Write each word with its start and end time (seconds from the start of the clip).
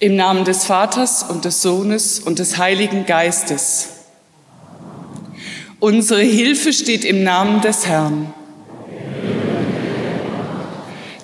Im 0.00 0.14
Namen 0.14 0.44
des 0.44 0.64
Vaters 0.64 1.24
und 1.24 1.44
des 1.44 1.60
Sohnes 1.60 2.20
und 2.20 2.38
des 2.38 2.56
Heiligen 2.56 3.04
Geistes. 3.04 3.88
Unsere 5.80 6.22
Hilfe 6.22 6.72
steht 6.72 7.04
im 7.04 7.24
Namen 7.24 7.60
des 7.62 7.84
Herrn. 7.86 8.32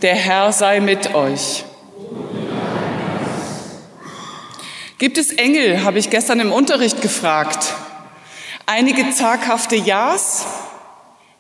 Der 0.03 0.17
Herr 0.17 0.53
sei 0.53 0.81
mit 0.81 1.15
euch. 1.15 1.65
Gibt 4.99 5.19
es 5.19 5.31
Engel, 5.31 5.85
habe 5.85 6.01
ich 6.01 6.11
gestern 6.11 6.41
im 6.41 6.51
Unterricht 6.51 7.01
gefragt. 7.01 7.75
Einige 8.67 9.09
zaghafte 9.11 9.77
Ja's, 9.77 10.47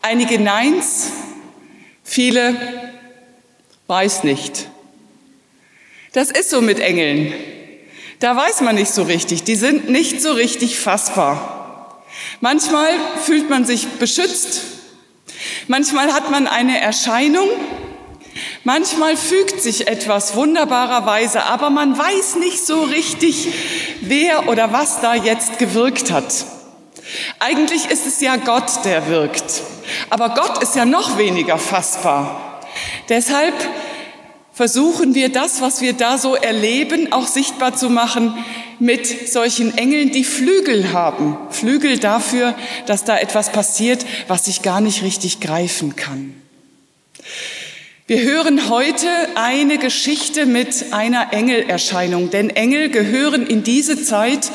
einige 0.03 0.39
Neins, 0.39 1.11
viele 2.05 2.55
weiß 3.89 4.23
nicht. 4.23 4.69
Das 6.15 6.31
ist 6.31 6.49
so 6.49 6.61
mit 6.61 6.79
Engeln. 6.79 7.35
Da 8.21 8.37
weiß 8.37 8.61
man 8.61 8.77
nicht 8.77 8.93
so 8.93 9.03
richtig. 9.03 9.43
Die 9.43 9.57
sind 9.57 9.91
nicht 9.91 10.23
so 10.23 10.33
richtig 10.33 10.79
fassbar. 10.79 12.05
Manchmal 12.41 12.89
fühlt 13.25 13.51
man 13.51 13.65
sich 13.65 13.89
beschützt. 13.99 14.61
Manchmal 15.67 16.13
hat 16.13 16.31
man 16.31 16.47
eine 16.47 16.81
Erscheinung. 16.81 17.49
Manchmal 18.63 19.17
fügt 19.17 19.61
sich 19.61 19.89
etwas 19.89 20.37
wunderbarerweise, 20.37 21.45
aber 21.47 21.71
man 21.71 21.99
weiß 21.99 22.37
nicht 22.37 22.65
so 22.65 22.85
richtig, 22.85 23.49
wer 24.01 24.49
oder 24.49 24.73
was 24.73 25.01
da 25.01 25.15
jetzt 25.15 25.59
gewirkt 25.59 26.13
hat. 26.13 26.33
Eigentlich 27.41 27.91
ist 27.91 28.07
es 28.07 28.21
ja 28.21 28.37
Gott, 28.37 28.85
der 28.85 29.09
wirkt. 29.09 29.63
Aber 30.11 30.31
Gott 30.31 30.63
ist 30.63 30.77
ja 30.77 30.85
noch 30.85 31.19
weniger 31.19 31.59
fassbar. 31.59 32.61
Deshalb 33.09 33.55
versuchen 34.55 35.15
wir 35.15 35.31
das, 35.31 35.61
was 35.61 35.83
wir 35.83 35.93
da 35.93 36.17
so 36.17 36.37
erleben, 36.37 37.13
auch 37.13 37.27
sichtbar 37.27 37.77
zu 37.77 37.91
machen 37.91 38.33
mit 38.79 39.29
solchen 39.31 39.77
Engeln, 39.77 40.13
die 40.13 40.25
Flügel 40.25 40.93
haben. 40.93 41.37
Flügel 41.51 41.99
dafür, 41.99 42.55
dass 42.87 43.05
da 43.05 43.19
etwas 43.19 43.51
passiert, 43.51 44.07
was 44.29 44.47
ich 44.47 44.63
gar 44.63 44.81
nicht 44.81 45.03
richtig 45.03 45.41
greifen 45.41 45.97
kann. 45.97 46.35
Wir 48.07 48.21
hören 48.21 48.69
heute 48.69 49.09
eine 49.35 49.79
Geschichte 49.79 50.47
mit 50.47 50.93
einer 50.93 51.33
Engelerscheinung, 51.33 52.31
denn 52.31 52.51
Engel 52.51 52.91
gehören 52.91 53.47
in 53.47 53.65
diese 53.65 54.03
Zeit 54.03 54.51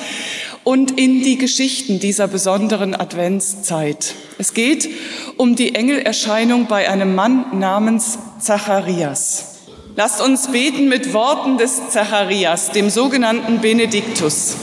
und 0.63 0.99
in 0.99 1.23
die 1.23 1.37
Geschichten 1.37 1.99
dieser 1.99 2.27
besonderen 2.27 2.93
Adventszeit. 2.93 4.13
Es 4.37 4.53
geht 4.53 4.87
um 5.35 5.55
die 5.55 5.73
Engelerscheinung 5.73 6.67
bei 6.67 6.89
einem 6.89 7.15
Mann 7.15 7.59
namens 7.59 8.19
Zacharias. 8.39 9.58
Lasst 9.95 10.21
uns 10.21 10.51
beten 10.51 10.87
mit 10.87 11.13
Worten 11.13 11.57
des 11.57 11.89
Zacharias, 11.89 12.71
dem 12.71 12.89
sogenannten 12.89 13.59
Benediktus. 13.59 14.55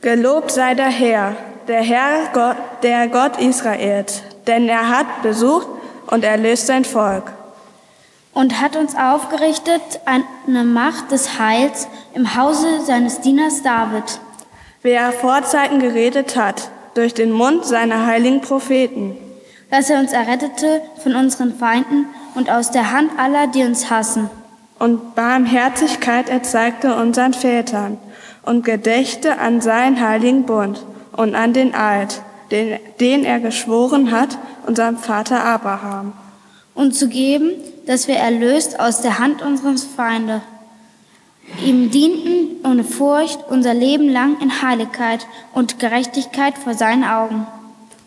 Gelobt 0.00 0.50
sei 0.50 0.74
der 0.74 0.90
Herr, 0.90 1.36
der 1.66 1.82
Herr 1.82 2.28
Gott, 2.32 2.56
der 2.82 3.08
Gott 3.08 3.40
Israels, 3.40 4.22
denn 4.46 4.68
er 4.68 4.88
hat 4.90 5.22
besucht 5.22 5.66
und 6.08 6.24
erlöst 6.24 6.66
sein 6.66 6.84
Volk. 6.84 7.32
Und 8.32 8.60
hat 8.60 8.76
uns 8.76 8.94
aufgerichtet 8.96 9.80
eine 10.04 10.64
Macht 10.64 11.10
des 11.10 11.38
Heils 11.38 11.88
im 12.14 12.36
Hause 12.36 12.84
seines 12.84 13.20
Dieners 13.20 13.62
David. 13.62 14.20
Wer 14.82 15.00
er 15.00 15.12
Vorzeiten 15.12 15.78
geredet 15.78 16.36
hat, 16.36 16.68
durch 16.94 17.14
den 17.14 17.32
Mund 17.32 17.64
seiner 17.64 18.06
heiligen 18.06 18.40
Propheten. 18.40 19.16
Dass 19.70 19.90
er 19.90 19.98
uns 19.98 20.12
errettete 20.12 20.82
von 21.02 21.16
unseren 21.16 21.56
Feinden 21.56 22.06
und 22.34 22.50
aus 22.50 22.70
der 22.70 22.92
Hand 22.92 23.10
aller, 23.18 23.46
die 23.46 23.62
uns 23.62 23.90
hassen. 23.90 24.30
Und 24.78 25.14
Barmherzigkeit 25.14 26.28
erzeigte 26.28 26.96
unseren 26.96 27.32
Vätern 27.32 27.98
und 28.42 28.64
gedächte 28.64 29.38
an 29.38 29.60
seinen 29.60 30.00
heiligen 30.00 30.44
Bund 30.44 30.84
und 31.12 31.34
an 31.34 31.52
den 31.52 31.74
Eid, 31.74 32.22
den, 32.50 32.78
den 33.00 33.24
er 33.24 33.40
geschworen 33.40 34.10
hat, 34.10 34.36
unserem 34.66 34.98
Vater 34.98 35.44
Abraham. 35.44 36.12
Und 36.74 36.94
zu 36.94 37.08
geben, 37.08 37.50
dass 37.86 38.08
wir 38.08 38.16
erlöst 38.16 38.80
aus 38.80 39.00
der 39.00 39.18
Hand 39.18 39.42
unseres 39.42 39.84
Feinde, 39.84 40.42
ihm 41.64 41.90
dienten 41.90 42.64
ohne 42.64 42.84
Furcht 42.84 43.38
unser 43.48 43.74
Leben 43.74 44.08
lang 44.08 44.40
in 44.40 44.62
Heiligkeit 44.62 45.26
und 45.52 45.78
Gerechtigkeit 45.78 46.58
vor 46.58 46.74
seinen 46.74 47.04
Augen. 47.04 47.46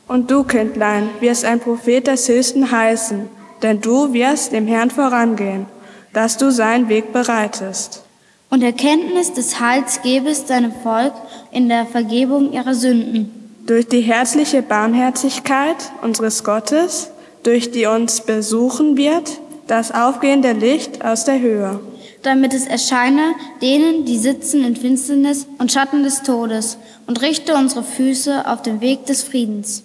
Und 0.08 0.32
du, 0.32 0.44
Kindlein, 0.44 1.10
wirst 1.20 1.46
ein 1.46 1.60
Prophet 1.60 2.08
des 2.08 2.28
Höchsten 2.28 2.72
heißen, 2.72 3.30
denn 3.62 3.82
du 3.82 4.14
wirst 4.14 4.52
dem 4.52 4.68
Herrn 4.68 4.90
vorangehen, 4.90 5.66
dass 6.14 6.38
du 6.38 6.52
seinen 6.52 6.90
Weg 6.90 7.14
bereitest. 7.14 8.04
Und 8.50 8.64
Erkenntnis 8.64 9.34
des 9.34 9.60
Heils 9.60 10.02
gebest 10.02 10.50
deinem 10.50 10.72
Volk 10.84 11.14
in 11.52 11.68
der 11.68 11.86
Vergebung 11.86 12.54
ihrer 12.54 12.74
Sünden. 12.74 13.32
Durch 13.66 13.88
die 13.88 14.02
herzliche 14.02 14.62
Barmherzigkeit 14.62 15.76
unseres 16.02 16.44
Gottes, 16.44 17.10
durch 17.44 17.72
die 17.72 17.86
uns 17.86 18.22
besuchen 18.22 18.96
wird, 18.96 19.40
das 19.68 19.92
aufgehende 19.92 20.54
Licht 20.54 21.04
aus 21.04 21.26
der 21.26 21.40
Höhe. 21.40 21.80
Damit 22.24 22.54
es 22.54 22.66
erscheine 22.66 23.34
denen, 23.62 24.06
die 24.06 24.18
sitzen 24.18 24.64
in 24.64 24.76
Finsternis 24.76 25.46
und 25.60 25.72
Schatten 25.72 26.04
des 26.04 26.24
Todes, 26.24 26.78
und 27.06 27.22
richte 27.22 27.56
unsere 27.56 27.84
Füße 27.84 28.48
auf 28.48 28.62
den 28.62 28.82
Weg 28.82 29.06
des 29.06 29.24
Friedens. 29.24 29.84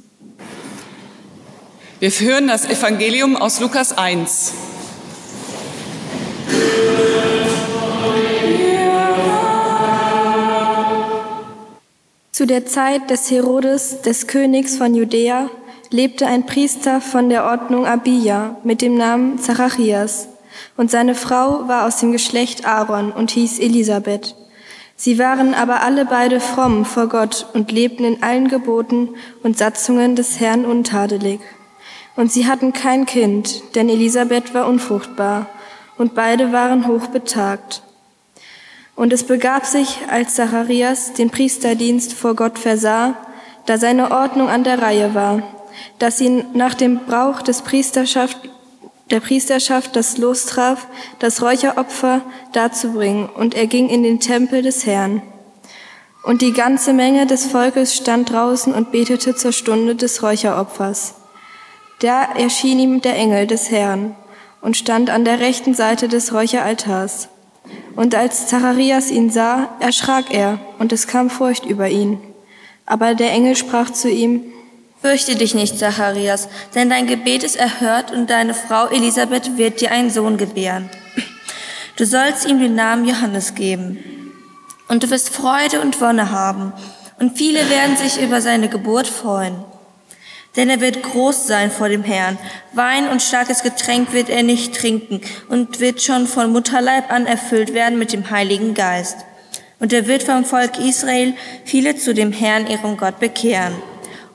Wir 2.02 2.10
führen 2.10 2.48
das 2.48 2.64
Evangelium 2.68 3.36
aus 3.36 3.60
Lukas 3.60 3.96
1. 3.96 4.52
Zu 12.32 12.46
der 12.48 12.66
Zeit 12.66 13.08
des 13.08 13.30
Herodes, 13.30 14.00
des 14.02 14.26
Königs 14.26 14.76
von 14.78 14.96
Judäa, 14.96 15.48
lebte 15.90 16.26
ein 16.26 16.44
Priester 16.44 17.00
von 17.00 17.28
der 17.28 17.44
Ordnung 17.44 17.86
Abia 17.86 18.56
mit 18.64 18.82
dem 18.82 18.96
Namen 18.96 19.38
Zacharias. 19.38 20.26
Und 20.76 20.90
seine 20.90 21.14
Frau 21.14 21.68
war 21.68 21.86
aus 21.86 21.98
dem 21.98 22.10
Geschlecht 22.10 22.66
Aaron 22.66 23.12
und 23.12 23.30
hieß 23.30 23.60
Elisabeth. 23.60 24.34
Sie 24.96 25.20
waren 25.20 25.54
aber 25.54 25.84
alle 25.84 26.04
beide 26.04 26.40
fromm 26.40 26.84
vor 26.84 27.06
Gott 27.06 27.46
und 27.54 27.70
lebten 27.70 28.04
in 28.04 28.24
allen 28.24 28.48
Geboten 28.48 29.10
und 29.44 29.56
Satzungen 29.56 30.16
des 30.16 30.40
Herrn 30.40 30.64
untadelig. 30.64 31.38
Und 32.16 32.30
sie 32.30 32.46
hatten 32.46 32.72
kein 32.72 33.06
Kind, 33.06 33.74
denn 33.74 33.88
Elisabeth 33.88 34.54
war 34.54 34.66
unfruchtbar, 34.66 35.46
und 35.98 36.14
beide 36.14 36.52
waren 36.52 36.86
hochbetagt. 36.86 37.82
Und 38.96 39.12
es 39.12 39.24
begab 39.24 39.64
sich, 39.64 39.98
als 40.10 40.34
Zacharias 40.34 41.14
den 41.14 41.30
Priesterdienst 41.30 42.12
vor 42.12 42.34
Gott 42.34 42.58
versah, 42.58 43.16
da 43.66 43.78
seine 43.78 44.10
Ordnung 44.10 44.48
an 44.48 44.64
der 44.64 44.82
Reihe 44.82 45.14
war, 45.14 45.42
dass 45.98 46.20
ihn 46.20 46.44
nach 46.54 46.74
dem 46.74 47.00
Brauch 47.06 47.42
des 47.42 47.62
Priesterschaft, 47.62 48.36
der 49.10 49.20
Priesterschaft 49.20 49.96
das 49.96 50.18
lostraf, 50.18 50.86
das 51.18 51.42
Räucheropfer 51.42 52.22
darzubringen, 52.52 53.28
und 53.28 53.54
er 53.54 53.66
ging 53.66 53.88
in 53.88 54.02
den 54.02 54.20
Tempel 54.20 54.62
des 54.62 54.84
Herrn. 54.86 55.22
Und 56.24 56.42
die 56.42 56.52
ganze 56.52 56.92
Menge 56.92 57.26
des 57.26 57.46
Volkes 57.46 57.96
stand 57.96 58.30
draußen 58.30 58.72
und 58.72 58.92
betete 58.92 59.34
zur 59.34 59.52
Stunde 59.52 59.96
des 59.96 60.22
Räucheropfers. 60.22 61.14
Da 62.02 62.24
erschien 62.24 62.80
ihm 62.80 63.00
der 63.00 63.14
Engel 63.14 63.46
des 63.46 63.70
Herrn 63.70 64.16
und 64.60 64.76
stand 64.76 65.08
an 65.08 65.24
der 65.24 65.38
rechten 65.38 65.72
Seite 65.72 66.08
des 66.08 66.34
Räucheraltars. 66.34 67.28
Und 67.94 68.16
als 68.16 68.48
Zacharias 68.48 69.12
ihn 69.12 69.30
sah, 69.30 69.68
erschrak 69.78 70.34
er, 70.34 70.58
und 70.80 70.92
es 70.92 71.06
kam 71.06 71.30
Furcht 71.30 71.64
über 71.64 71.88
ihn. 71.88 72.18
Aber 72.86 73.14
der 73.14 73.30
Engel 73.30 73.54
sprach 73.54 73.90
zu 73.90 74.10
ihm, 74.10 74.42
Fürchte 75.00 75.36
dich 75.36 75.54
nicht, 75.54 75.78
Zacharias, 75.78 76.48
denn 76.74 76.90
dein 76.90 77.06
Gebet 77.06 77.44
ist 77.44 77.54
erhört 77.54 78.10
und 78.10 78.30
deine 78.30 78.54
Frau 78.54 78.88
Elisabeth 78.88 79.56
wird 79.56 79.80
dir 79.80 79.92
einen 79.92 80.10
Sohn 80.10 80.38
gebären. 80.38 80.90
Du 81.96 82.04
sollst 82.04 82.48
ihm 82.48 82.58
den 82.58 82.74
Namen 82.74 83.06
Johannes 83.06 83.54
geben. 83.54 83.98
Und 84.88 85.04
du 85.04 85.10
wirst 85.10 85.28
Freude 85.28 85.80
und 85.80 86.00
Wonne 86.00 86.32
haben, 86.32 86.72
und 87.20 87.38
viele 87.38 87.70
werden 87.70 87.96
sich 87.96 88.20
über 88.20 88.40
seine 88.40 88.68
Geburt 88.68 89.06
freuen. 89.06 89.54
Denn 90.56 90.68
er 90.68 90.80
wird 90.80 91.02
groß 91.02 91.46
sein 91.46 91.70
vor 91.70 91.88
dem 91.88 92.04
Herrn. 92.04 92.38
Wein 92.72 93.08
und 93.08 93.22
starkes 93.22 93.62
Getränk 93.62 94.12
wird 94.12 94.28
er 94.28 94.42
nicht 94.42 94.74
trinken 94.74 95.20
und 95.48 95.80
wird 95.80 96.02
schon 96.02 96.26
von 96.26 96.52
Mutterleib 96.52 97.10
an 97.10 97.26
erfüllt 97.26 97.72
werden 97.72 97.98
mit 97.98 98.12
dem 98.12 98.30
Heiligen 98.30 98.74
Geist. 98.74 99.16
Und 99.80 99.92
er 99.92 100.06
wird 100.06 100.22
vom 100.22 100.44
Volk 100.44 100.78
Israel 100.78 101.34
viele 101.64 101.96
zu 101.96 102.14
dem 102.14 102.32
Herrn, 102.32 102.66
ihrem 102.66 102.96
Gott, 102.96 103.18
bekehren. 103.18 103.74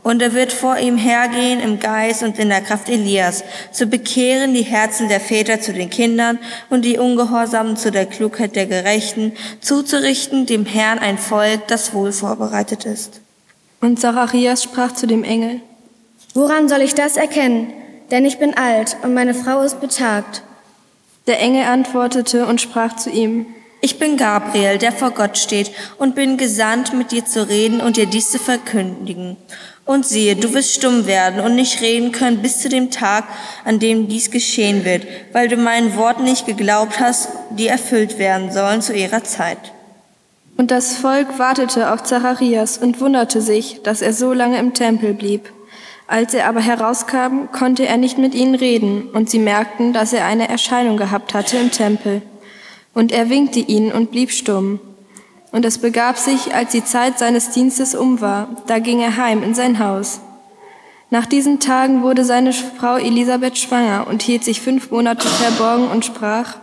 Und 0.03 0.21
er 0.21 0.33
wird 0.33 0.53
vor 0.53 0.77
ihm 0.77 0.97
hergehen 0.97 1.59
im 1.59 1.79
Geist 1.79 2.23
und 2.23 2.39
in 2.39 2.49
der 2.49 2.61
Kraft 2.61 2.89
Elias, 2.89 3.43
zu 3.71 3.87
bekehren 3.87 4.53
die 4.53 4.63
Herzen 4.63 5.09
der 5.09 5.19
Väter 5.19 5.59
zu 5.59 5.73
den 5.73 5.89
Kindern 5.89 6.39
und 6.69 6.83
die 6.83 6.97
Ungehorsamen 6.97 7.77
zu 7.77 7.91
der 7.91 8.05
Klugheit 8.05 8.55
der 8.55 8.67
Gerechten, 8.67 9.33
zuzurichten 9.59 10.45
dem 10.45 10.65
Herrn 10.65 10.99
ein 10.99 11.17
Volk, 11.17 11.67
das 11.67 11.93
wohl 11.93 12.11
vorbereitet 12.11 12.85
ist. 12.85 13.19
Und 13.81 13.99
Zacharias 13.99 14.63
sprach 14.63 14.93
zu 14.93 15.07
dem 15.07 15.23
Engel, 15.23 15.61
Woran 16.33 16.69
soll 16.69 16.81
ich 16.81 16.93
das 16.93 17.17
erkennen? 17.17 17.73
Denn 18.11 18.25
ich 18.25 18.39
bin 18.39 18.53
alt 18.53 18.97
und 19.03 19.13
meine 19.13 19.33
Frau 19.33 19.61
ist 19.61 19.81
betagt. 19.81 20.43
Der 21.27 21.41
Engel 21.41 21.65
antwortete 21.65 22.45
und 22.45 22.61
sprach 22.61 22.95
zu 22.95 23.09
ihm, 23.09 23.45
Ich 23.81 23.99
bin 23.99 24.15
Gabriel, 24.17 24.77
der 24.77 24.93
vor 24.93 25.11
Gott 25.11 25.37
steht, 25.37 25.71
und 25.97 26.15
bin 26.15 26.37
gesandt, 26.37 26.93
mit 26.93 27.11
dir 27.11 27.25
zu 27.25 27.47
reden 27.47 27.81
und 27.81 27.97
dir 27.97 28.05
dies 28.05 28.31
zu 28.31 28.39
verkündigen. 28.39 29.35
Und 29.85 30.05
siehe, 30.05 30.35
du 30.35 30.53
wirst 30.53 30.73
stumm 30.73 31.05
werden 31.05 31.39
und 31.41 31.55
nicht 31.55 31.81
reden 31.81 32.11
können 32.11 32.41
bis 32.41 32.59
zu 32.59 32.69
dem 32.69 32.91
Tag, 32.91 33.25
an 33.65 33.79
dem 33.79 34.07
dies 34.07 34.31
geschehen 34.31 34.85
wird, 34.85 35.05
weil 35.33 35.47
du 35.47 35.57
meinen 35.57 35.95
Worten 35.95 36.23
nicht 36.23 36.45
geglaubt 36.45 36.99
hast, 36.99 37.29
die 37.51 37.67
erfüllt 37.67 38.19
werden 38.19 38.51
sollen 38.51 38.81
zu 38.81 38.93
ihrer 38.93 39.23
Zeit. 39.23 39.73
Und 40.57 40.71
das 40.71 40.95
Volk 40.97 41.37
wartete 41.37 41.93
auf 41.93 42.03
Zacharias 42.03 42.77
und 42.79 42.99
wunderte 42.99 43.41
sich, 43.41 43.81
dass 43.83 44.01
er 44.01 44.11
so 44.11 44.33
lange 44.33 44.57
im 44.57 44.73
Tempel 44.73 45.13
blieb. 45.13 45.51
Als 46.07 46.33
er 46.33 46.47
aber 46.47 46.61
herauskam, 46.61 47.51
konnte 47.51 47.85
er 47.85 47.97
nicht 47.97 48.17
mit 48.17 48.33
ihnen 48.33 48.55
reden, 48.55 49.09
und 49.11 49.29
sie 49.29 49.39
merkten, 49.39 49.91
dass 49.91 50.13
er 50.13 50.25
eine 50.25 50.47
Erscheinung 50.47 50.95
gehabt 50.95 51.33
hatte 51.33 51.57
im 51.57 51.69
Tempel. 51.69 52.21
Und 52.93 53.11
er 53.11 53.29
winkte 53.29 53.59
ihnen 53.59 53.91
und 53.91 54.11
blieb 54.11 54.31
stumm. 54.31 54.79
Und 55.51 55.65
es 55.65 55.77
begab 55.77 56.17
sich, 56.17 56.55
als 56.55 56.71
die 56.71 56.83
Zeit 56.83 57.19
seines 57.19 57.49
Dienstes 57.49 57.93
um 57.93 58.21
war, 58.21 58.47
da 58.67 58.79
ging 58.79 59.01
er 59.01 59.17
heim 59.17 59.43
in 59.43 59.53
sein 59.53 59.79
Haus. 59.79 60.21
Nach 61.09 61.25
diesen 61.25 61.59
Tagen 61.59 62.03
wurde 62.03 62.23
seine 62.23 62.53
Frau 62.53 62.95
Elisabeth 62.97 63.57
schwanger 63.57 64.07
und 64.09 64.21
hielt 64.21 64.43
sich 64.43 64.61
fünf 64.61 64.91
Monate 64.91 65.27
verborgen 65.27 65.89
und 65.89 66.05
sprach, 66.05 66.55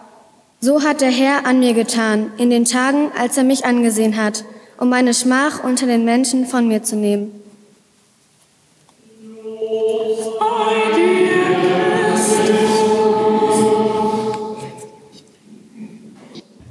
So 0.61 0.83
hat 0.83 1.03
der 1.03 1.11
Herr 1.11 1.47
an 1.47 1.61
mir 1.61 1.75
getan, 1.75 2.31
in 2.39 2.51
den 2.51 2.65
Tagen, 2.65 3.11
als 3.19 3.37
er 3.37 3.45
mich 3.45 3.65
angesehen 3.65 4.17
hat, 4.17 4.45
um 4.79 4.89
meine 4.89 5.15
Schmach 5.15 5.65
unter 5.65 5.87
den 5.87 6.05
Menschen 6.05 6.47
von 6.47 6.67
mir 6.67 6.83
zu 6.83 6.97
nehmen. 6.97 7.44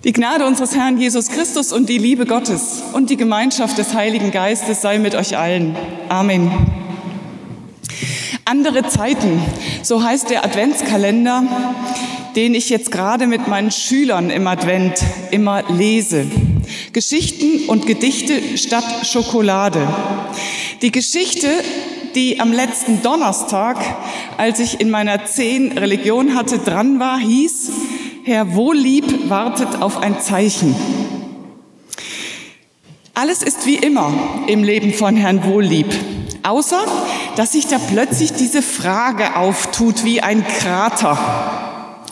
Die 0.04 0.12
Gnade 0.12 0.46
unseres 0.46 0.76
Herrn 0.76 0.98
Jesus 0.98 1.30
Christus 1.30 1.72
und 1.72 1.88
die 1.88 1.98
Liebe 1.98 2.26
Gottes 2.26 2.84
und 2.92 3.10
die 3.10 3.16
Gemeinschaft 3.16 3.78
des 3.78 3.94
Heiligen 3.94 4.32
Geistes 4.32 4.82
sei 4.82 4.98
mit 4.98 5.16
euch 5.16 5.38
allen. 5.38 5.78
Amen. 6.10 6.52
Andere 8.44 8.86
Zeiten, 8.86 9.42
so 9.82 10.04
heißt 10.04 10.30
der 10.30 10.44
Adventskalender, 10.44 11.44
den 12.36 12.54
ich 12.54 12.70
jetzt 12.70 12.92
gerade 12.92 13.28
mit 13.28 13.48
meinen 13.48 13.72
Schülern 13.72 14.30
im 14.30 14.46
Advent 14.46 14.96
immer 15.32 15.64
lese. 15.72 16.26
Geschichten 16.92 17.70
und 17.70 17.88
Gedichte 17.88 18.58
statt 18.58 19.08
Schokolade. 19.08 19.88
Die 20.82 20.92
Geschichte, 20.92 21.48
die 22.14 22.42
am 22.42 22.52
letzten 22.52 23.02
Donnerstag, 23.04 23.78
als 24.36 24.60
ich 24.60 24.82
in 24.82 24.90
meiner 24.90 25.24
zehn 25.24 25.78
Religion 25.78 26.36
hatte, 26.36 26.60
dran 26.60 27.00
war, 27.00 27.18
hieß, 27.20 27.72
Herr 28.26 28.56
Wohllieb 28.56 29.30
wartet 29.30 29.82
auf 29.82 29.98
ein 29.98 30.22
Zeichen. 30.22 30.74
Alles 33.14 33.44
ist 33.44 33.66
wie 33.66 33.76
immer 33.76 34.14
im 34.48 34.64
Leben 34.64 34.94
von 34.94 35.18
Herrn 35.18 35.44
Wohllieb, 35.44 35.88
außer 36.42 36.86
dass 37.36 37.52
sich 37.52 37.68
da 37.68 37.78
plötzlich 37.80 38.32
diese 38.32 38.62
Frage 38.62 39.36
auftut 39.36 40.06
wie 40.06 40.22
ein 40.22 40.48
Krater. 40.48 42.06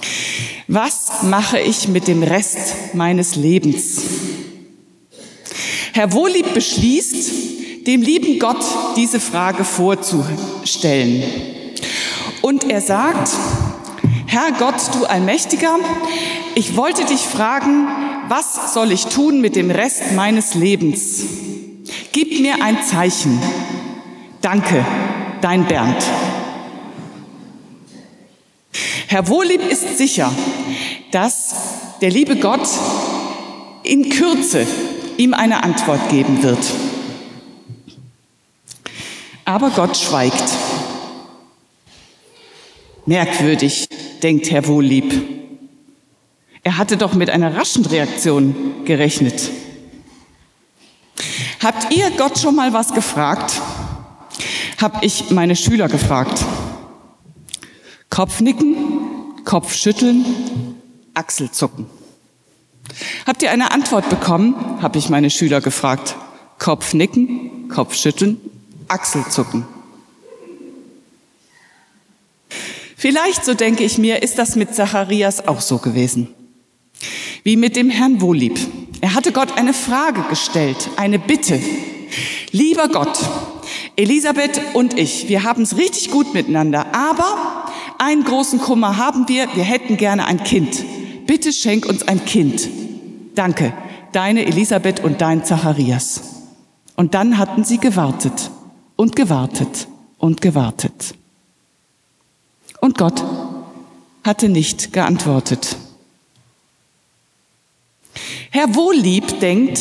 Was 0.68 1.24
mache 1.24 1.60
ich 1.62 1.88
mit 1.88 2.10
dem 2.10 2.24
Rest 2.24 2.94
meines 2.94 3.38
Lebens? 3.38 4.02
Herr 5.94 6.12
Wohllieb 6.12 6.54
beschließt, 6.54 7.88
dem 7.88 8.02
lieben 8.02 8.38
Gott 8.38 8.64
diese 8.98 9.22
Frage 9.22 9.64
vorzustellen. 9.64 11.24
Und 12.42 12.70
er 12.70 12.82
sagt, 12.82 13.30
Herr 14.32 14.54
Gott, 14.54 14.96
du 14.96 15.04
Allmächtiger, 15.04 15.78
ich 16.56 16.78
wollte 16.78 17.04
dich 17.04 17.20
fragen, 17.20 17.90
was 18.30 18.74
soll 18.74 18.94
ich 18.94 19.08
tun 19.08 19.42
mit 19.42 19.58
dem 19.58 19.70
Rest 19.70 20.14
meines 20.14 20.56
Lebens? 20.56 21.22
Gib 22.14 22.40
mir 22.40 22.64
ein 22.64 22.82
Zeichen. 22.82 23.38
Danke, 24.42 24.86
dein 25.42 25.66
Bernd. 25.66 26.02
Herr 29.08 29.28
Wohllieb 29.28 29.70
ist 29.70 29.98
sicher, 29.98 30.32
dass 31.12 31.54
der 32.00 32.10
liebe 32.10 32.38
Gott 32.38 32.70
in 33.84 34.10
Kürze 34.10 34.66
ihm 35.18 35.34
eine 35.34 35.62
Antwort 35.62 36.08
geben 36.08 36.42
wird. 36.42 36.72
Aber 39.44 39.72
Gott 39.72 39.98
schweigt. 39.98 40.46
Merkwürdig, 43.06 43.90
denkt 44.24 44.52
Herr 44.52 44.68
Wohllieb. 44.68 45.14
Er 46.64 46.78
hatte 46.78 46.98
doch 46.98 47.14
mit 47.14 47.30
einer 47.30 47.56
raschen 47.56 47.86
Reaktion 47.86 48.86
gerechnet. 48.86 49.50
Habt 51.62 51.94
ihr 51.94 52.10
Gott 52.12 52.40
schon 52.40 52.56
mal 52.56 52.74
was 52.74 52.94
gefragt? 52.94 53.62
Hab 54.80 55.04
ich 55.04 55.30
meine 55.30 55.56
Schüler 55.56 55.88
gefragt. 55.88 56.44
Kopfnicken, 58.10 59.44
Kopfschütteln, 59.46 60.26
Achselzucken. 61.14 61.86
Habt 63.26 63.44
ihr 63.44 63.52
eine 63.52 63.72
Antwort 63.72 64.10
bekommen? 64.10 64.82
Habe 64.82 64.98
ich 64.98 65.10
meine 65.10 65.30
Schüler 65.30 65.62
gefragt. 65.62 66.16
Kopfnicken, 66.58 67.70
Kopfschütteln, 67.70 68.38
Achselzucken. 68.88 69.66
Vielleicht, 73.02 73.44
so 73.46 73.56
denke 73.56 73.84
ich 73.84 73.98
mir, 73.98 74.22
ist 74.22 74.38
das 74.38 74.56
mit 74.56 74.76
Zacharias 74.76 75.48
auch 75.48 75.60
so 75.62 75.80
gewesen. 75.80 76.28
Wie 77.44 77.58
mit 77.58 77.76
dem 77.76 77.90
Herrn 77.90 78.22
Wohllieb. 78.22 78.60
Er 79.02 79.16
hatte 79.16 79.32
Gott 79.32 79.58
eine 79.58 79.74
Frage 79.74 80.22
gestellt, 80.30 80.88
eine 80.98 81.18
Bitte. 81.18 81.60
Lieber 82.52 82.90
Gott, 82.90 83.18
Elisabeth 83.96 84.62
und 84.76 85.00
ich, 85.00 85.28
wir 85.30 85.42
haben 85.42 85.64
es 85.64 85.78
richtig 85.78 86.12
gut 86.12 86.36
miteinander, 86.36 86.94
aber 86.94 87.72
einen 87.98 88.24
großen 88.24 88.60
Kummer 88.60 88.98
haben 88.98 89.28
wir, 89.28 89.48
wir 89.56 89.64
hätten 89.64 89.98
gerne 89.98 90.28
ein 90.28 90.44
Kind. 90.44 90.86
Bitte 91.26 91.52
schenk 91.54 91.88
uns 91.88 92.08
ein 92.08 92.24
Kind. 92.26 92.70
Danke, 93.34 93.74
deine 94.12 94.46
Elisabeth 94.46 95.04
und 95.04 95.22
dein 95.22 95.44
Zacharias. 95.44 96.22
Und 96.98 97.16
dann 97.16 97.40
hatten 97.40 97.64
sie 97.64 97.80
gewartet 97.80 98.52
und 98.96 99.16
gewartet 99.16 99.88
und 100.20 100.40
gewartet. 100.40 101.16
Und 102.92 102.98
Gott 102.98 103.24
hatte 104.26 104.50
nicht 104.50 104.92
geantwortet. 104.92 105.78
Herr 108.50 108.76
Wohllieb 108.76 109.40
denkt, 109.40 109.80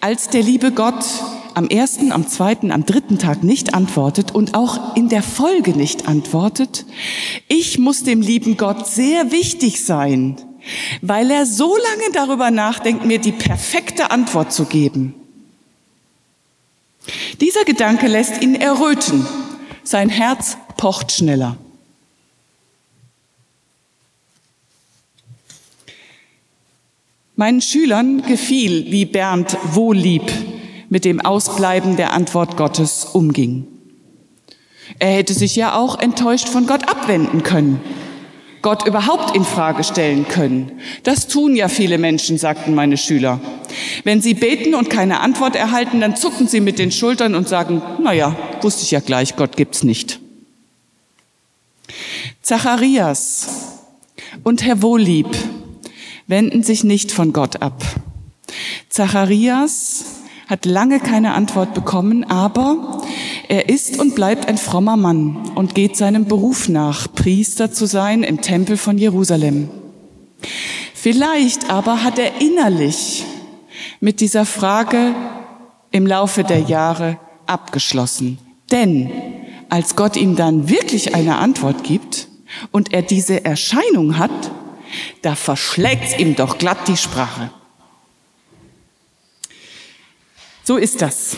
als 0.00 0.30
der 0.30 0.42
liebe 0.42 0.72
Gott 0.72 1.04
am 1.52 1.68
ersten, 1.68 2.12
am 2.12 2.26
zweiten, 2.26 2.72
am 2.72 2.86
dritten 2.86 3.18
Tag 3.18 3.44
nicht 3.44 3.74
antwortet 3.74 4.34
und 4.34 4.54
auch 4.54 4.96
in 4.96 5.10
der 5.10 5.22
Folge 5.22 5.72
nicht 5.72 6.08
antwortet, 6.08 6.86
ich 7.46 7.78
muss 7.78 8.04
dem 8.04 8.22
lieben 8.22 8.56
Gott 8.56 8.86
sehr 8.86 9.32
wichtig 9.32 9.84
sein, 9.84 10.40
weil 11.02 11.30
er 11.30 11.44
so 11.44 11.76
lange 11.76 12.10
darüber 12.14 12.50
nachdenkt, 12.50 13.04
mir 13.04 13.18
die 13.18 13.32
perfekte 13.32 14.10
Antwort 14.10 14.50
zu 14.50 14.64
geben. 14.64 15.14
Dieser 17.38 17.64
Gedanke 17.64 18.06
lässt 18.06 18.40
ihn 18.40 18.54
erröten. 18.54 19.26
Sein 19.84 20.08
Herz 20.08 20.56
pocht 20.78 21.12
schneller. 21.12 21.58
Meinen 27.40 27.62
Schülern 27.62 28.20
gefiel, 28.20 28.92
wie 28.92 29.06
Bernd 29.06 29.56
wohllieb 29.72 30.30
mit 30.90 31.06
dem 31.06 31.22
Ausbleiben 31.22 31.96
der 31.96 32.12
Antwort 32.12 32.58
Gottes 32.58 33.06
umging. 33.14 33.66
Er 34.98 35.12
hätte 35.12 35.32
sich 35.32 35.56
ja 35.56 35.74
auch 35.74 35.98
enttäuscht 35.98 36.50
von 36.50 36.66
Gott 36.66 36.86
abwenden 36.90 37.42
können, 37.42 37.80
Gott 38.60 38.86
überhaupt 38.86 39.34
in 39.34 39.44
Frage 39.44 39.84
stellen 39.84 40.28
können. 40.28 40.72
Das 41.02 41.28
tun 41.28 41.56
ja 41.56 41.68
viele 41.68 41.96
Menschen, 41.96 42.36
sagten 42.36 42.74
meine 42.74 42.98
Schüler. 42.98 43.40
Wenn 44.04 44.20
sie 44.20 44.34
beten 44.34 44.74
und 44.74 44.90
keine 44.90 45.20
Antwort 45.20 45.56
erhalten, 45.56 46.02
dann 46.02 46.16
zucken 46.16 46.46
sie 46.46 46.60
mit 46.60 46.78
den 46.78 46.92
Schultern 46.92 47.34
und 47.34 47.48
sagen, 47.48 47.80
na 48.02 48.12
ja, 48.12 48.36
wusste 48.60 48.82
ich 48.82 48.90
ja 48.90 49.00
gleich, 49.00 49.36
Gott 49.36 49.56
gibt's 49.56 49.82
nicht. 49.82 50.20
Zacharias 52.42 53.78
und 54.44 54.62
Herr 54.62 54.82
Wohllieb 54.82 55.28
wenden 56.30 56.62
sich 56.62 56.84
nicht 56.84 57.12
von 57.12 57.32
Gott 57.32 57.60
ab. 57.60 57.84
Zacharias 58.88 60.04
hat 60.46 60.64
lange 60.64 61.00
keine 61.00 61.34
Antwort 61.34 61.74
bekommen, 61.74 62.24
aber 62.24 63.02
er 63.48 63.68
ist 63.68 63.98
und 63.98 64.14
bleibt 64.14 64.48
ein 64.48 64.56
frommer 64.56 64.96
Mann 64.96 65.50
und 65.54 65.74
geht 65.74 65.96
seinem 65.96 66.26
Beruf 66.26 66.68
nach, 66.68 67.12
Priester 67.12 67.72
zu 67.72 67.86
sein 67.86 68.22
im 68.22 68.40
Tempel 68.40 68.76
von 68.76 68.96
Jerusalem. 68.96 69.68
Vielleicht 70.94 71.70
aber 71.70 72.04
hat 72.04 72.18
er 72.18 72.40
innerlich 72.40 73.24
mit 74.00 74.20
dieser 74.20 74.44
Frage 74.44 75.14
im 75.90 76.06
Laufe 76.06 76.44
der 76.44 76.60
Jahre 76.60 77.18
abgeschlossen. 77.46 78.38
Denn 78.70 79.10
als 79.68 79.96
Gott 79.96 80.16
ihm 80.16 80.36
dann 80.36 80.68
wirklich 80.68 81.14
eine 81.14 81.38
Antwort 81.38 81.82
gibt 81.82 82.28
und 82.70 82.92
er 82.92 83.02
diese 83.02 83.44
Erscheinung 83.44 84.18
hat, 84.18 84.50
da 85.22 85.34
verschlägt 85.34 86.18
ihm 86.18 86.36
doch 86.36 86.58
glatt 86.58 86.88
die 86.88 86.96
Sprache. 86.96 87.50
So 90.64 90.76
ist 90.76 91.02
das. 91.02 91.36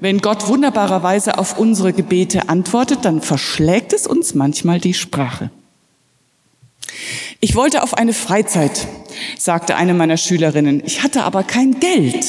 Wenn 0.00 0.18
Gott 0.18 0.48
wunderbarerweise 0.48 1.38
auf 1.38 1.58
unsere 1.58 1.92
Gebete 1.92 2.48
antwortet, 2.48 3.04
dann 3.04 3.22
verschlägt 3.22 3.92
es 3.92 4.06
uns 4.06 4.34
manchmal 4.34 4.80
die 4.80 4.94
Sprache. 4.94 5.50
Ich 7.38 7.54
wollte 7.54 7.82
auf 7.82 7.94
eine 7.94 8.12
Freizeit, 8.12 8.86
sagte 9.38 9.76
eine 9.76 9.94
meiner 9.94 10.16
Schülerinnen. 10.16 10.82
Ich 10.84 11.02
hatte 11.02 11.24
aber 11.24 11.42
kein 11.44 11.80
Geld. 11.80 12.26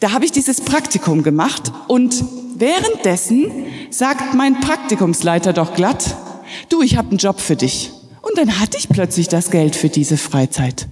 Da 0.00 0.12
habe 0.12 0.24
ich 0.24 0.32
dieses 0.32 0.60
Praktikum 0.60 1.22
gemacht 1.22 1.72
und 1.88 2.24
währenddessen 2.56 3.50
sagt 3.90 4.34
mein 4.34 4.60
Praktikumsleiter 4.60 5.52
doch 5.52 5.74
glatt, 5.74 6.16
du, 6.68 6.82
ich 6.82 6.96
habe 6.96 7.08
einen 7.08 7.18
Job 7.18 7.40
für 7.40 7.56
dich. 7.56 7.90
Und 8.24 8.38
dann 8.38 8.58
hatte 8.58 8.78
ich 8.78 8.88
plötzlich 8.88 9.28
das 9.28 9.50
Geld 9.50 9.76
für 9.76 9.90
diese 9.90 10.16
Freizeit. 10.16 10.88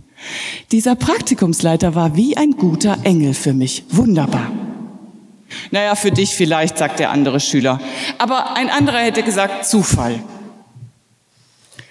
Dieser 0.71 0.95
Praktikumsleiter 0.95 1.95
war 1.95 2.15
wie 2.15 2.37
ein 2.37 2.53
guter 2.53 2.99
Engel 3.05 3.35
für 3.35 3.55
mich. 3.55 3.85
Wunderbar. 3.89 4.53
Naja, 5.71 5.95
für 5.95 6.11
dich 6.11 6.35
vielleicht, 6.35 6.79
sagt 6.79 6.99
der 6.99 7.11
andere 7.11 7.41
Schüler. 7.41 7.81
Aber 8.19 8.57
ein 8.57 8.71
anderer 8.71 8.99
hätte 8.99 9.23
gesagt, 9.23 9.67
Zufall. 9.67 10.23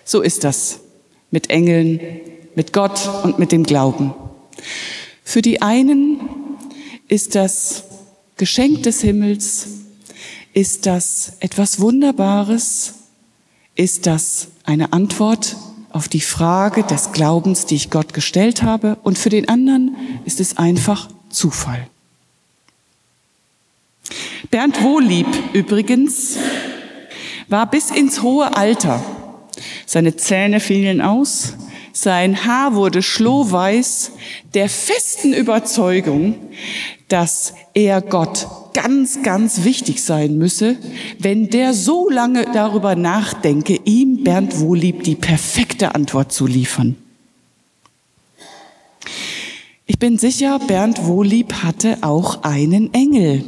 So 0.04 0.22
ist 0.22 0.44
das 0.44 0.80
mit 1.32 1.50
Engeln, 1.50 2.00
mit 2.56 2.74
Gott 2.74 3.10
und 3.24 3.40
mit 3.40 3.52
dem 3.52 3.64
Glauben. 3.64 4.14
Für 5.24 5.42
die 5.42 5.62
einen 5.62 6.20
ist 7.08 7.36
das 7.36 7.84
Geschenk 8.38 8.84
des 8.84 9.02
Himmels, 9.02 9.68
ist 10.54 10.86
das 10.86 11.34
etwas 11.40 11.80
Wunderbares, 11.80 12.96
ist 13.76 14.06
das 14.08 14.48
eine 14.64 14.94
Antwort 14.94 15.56
auf 15.92 16.08
die 16.08 16.22
Frage 16.22 16.84
des 16.84 17.12
Glaubens, 17.12 17.66
die 17.66 17.76
ich 17.76 17.90
Gott 17.90 18.14
gestellt 18.14 18.64
habe, 18.64 18.98
und 19.04 19.18
für 19.18 19.30
den 19.30 19.50
anderen 19.50 19.96
ist 20.26 20.40
es 20.40 20.58
einfach 20.58 21.10
Zufall. 21.30 21.88
Bernd 24.50 24.82
Wohlieb 24.82 25.28
übrigens 25.54 26.38
war 27.48 27.70
bis 27.70 27.92
ins 27.92 28.22
hohe 28.22 28.56
Alter. 28.56 29.04
Seine 29.86 30.16
Zähne 30.16 30.60
fielen 30.60 31.02
aus, 31.02 31.54
sein 31.94 32.46
Haar 32.46 32.74
wurde 32.74 33.02
schlohweiß, 33.02 34.12
der 34.54 34.70
festen 34.70 35.34
Überzeugung, 35.34 36.36
dass 37.10 37.54
er 37.74 38.02
Gott 38.02 38.48
ganz, 38.74 39.24
ganz 39.24 39.64
wichtig 39.64 40.04
sein 40.04 40.38
müsse, 40.38 40.78
wenn 41.20 41.50
der 41.50 41.74
so 41.74 42.10
lange 42.10 42.46
darüber 42.54 42.96
nachdenke, 42.96 43.80
ihm 43.86 44.24
Bernd 44.24 44.60
Wohlieb 44.60 45.04
die 45.04 45.16
perfekte 45.16 45.96
Antwort 45.96 46.32
zu 46.32 46.48
liefern. 46.48 46.96
Ich 49.86 50.00
bin 50.00 50.18
sicher, 50.18 50.60
Bernd 50.60 51.06
Wohlieb 51.06 51.54
hatte 51.64 51.98
auch 52.02 52.44
einen 52.44 52.94
Engel, 52.94 53.44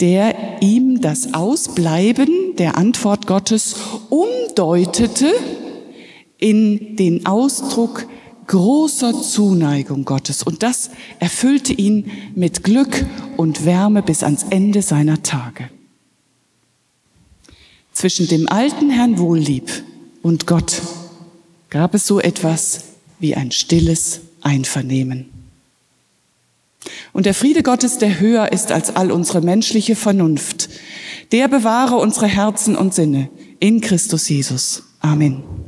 der 0.00 0.60
ihm 0.60 1.00
das 1.00 1.32
Ausbleiben 1.32 2.56
der 2.58 2.76
Antwort 2.76 3.26
Gottes 3.26 3.76
umdeutete 4.10 5.32
in 6.38 6.96
den 6.96 7.24
Ausdruck 7.24 8.06
großer 8.52 9.22
Zuneigung 9.22 10.04
Gottes. 10.04 10.42
Und 10.42 10.62
das 10.62 10.90
erfüllte 11.20 11.72
ihn 11.72 12.10
mit 12.34 12.62
Glück 12.62 13.06
und 13.38 13.64
Wärme 13.64 14.02
bis 14.02 14.22
ans 14.22 14.44
Ende 14.50 14.82
seiner 14.82 15.22
Tage. 15.22 15.70
Zwischen 17.94 18.28
dem 18.28 18.50
alten 18.50 18.90
Herrn 18.90 19.18
Wohllieb 19.18 19.70
und 20.20 20.46
Gott 20.46 20.82
gab 21.70 21.94
es 21.94 22.06
so 22.06 22.20
etwas 22.20 22.84
wie 23.20 23.34
ein 23.34 23.52
stilles 23.52 24.20
Einvernehmen. 24.42 25.30
Und 27.14 27.24
der 27.24 27.34
Friede 27.34 27.62
Gottes, 27.62 27.96
der 27.96 28.20
höher 28.20 28.52
ist 28.52 28.70
als 28.70 28.94
all 28.94 29.10
unsere 29.12 29.40
menschliche 29.40 29.96
Vernunft, 29.96 30.68
der 31.32 31.48
bewahre 31.48 31.96
unsere 31.96 32.26
Herzen 32.26 32.76
und 32.76 32.92
Sinne 32.92 33.30
in 33.60 33.80
Christus 33.80 34.28
Jesus. 34.28 34.82
Amen. 35.00 35.61